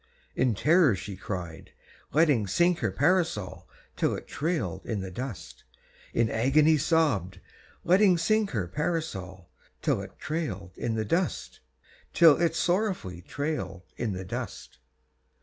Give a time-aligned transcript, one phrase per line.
[0.35, 1.73] In terror she cried,
[2.11, 5.63] letting sink her Parasol till it trailed in the dust;
[6.11, 7.39] In agony sobbed,
[7.83, 9.51] letting sink her Parasol
[9.83, 11.59] till it trailed in the dust,
[12.13, 14.79] Till it sorrowfully trailed in the dust.